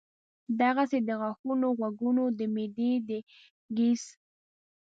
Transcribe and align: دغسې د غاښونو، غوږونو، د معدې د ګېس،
دغسې 0.59 0.99
د 1.07 1.09
غاښونو، 1.21 1.67
غوږونو، 1.77 2.23
د 2.37 2.39
معدې 2.53 2.91
د 3.07 3.09
ګېس، 3.77 4.03